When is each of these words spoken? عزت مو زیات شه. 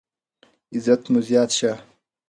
عزت 0.75 1.01
مو 1.11 1.19
زیات 1.27 1.49
شه. 1.57 1.71